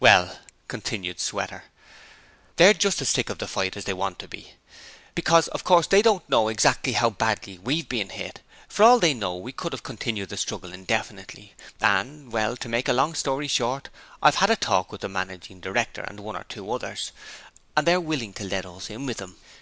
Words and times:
'Well,' 0.00 0.38
continued 0.68 1.18
Sweater, 1.18 1.64
'they're 2.56 2.74
just 2.74 3.00
as 3.00 3.08
sick 3.08 3.30
of 3.30 3.38
the 3.38 3.46
fight 3.48 3.74
as 3.74 3.86
they 3.86 3.94
want 3.94 4.18
to 4.18 4.28
be, 4.28 4.52
because 5.14 5.48
of 5.48 5.64
course 5.64 5.86
they 5.86 6.02
don't 6.02 6.28
know 6.28 6.48
exactly 6.48 6.92
how 6.92 7.08
badly 7.08 7.56
we've 7.56 7.88
been 7.88 8.10
hit. 8.10 8.42
For 8.68 8.82
all 8.82 8.98
they 8.98 9.14
know, 9.14 9.34
we 9.34 9.50
could 9.50 9.72
have 9.72 9.82
continued 9.82 10.28
the 10.28 10.36
struggle 10.36 10.74
indefinitely: 10.74 11.54
and 11.80 12.30
well, 12.30 12.54
to 12.58 12.68
make 12.68 12.86
a 12.86 12.92
long 12.92 13.14
story 13.14 13.48
short, 13.48 13.88
I've 14.22 14.34
had 14.44 14.50
a 14.50 14.56
talk 14.56 14.92
with 14.92 15.00
the 15.00 15.08
managing 15.08 15.60
director 15.60 16.02
and 16.02 16.20
one 16.20 16.36
or 16.36 16.44
two 16.44 16.70
others, 16.70 17.10
and 17.74 17.86
they're 17.86 17.98
willing 17.98 18.34
to 18.34 18.44
let 18.44 18.66
us 18.66 18.90
in 18.90 19.06
with 19.06 19.16
them. 19.16 19.38